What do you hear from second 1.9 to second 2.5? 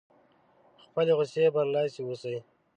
اوسي.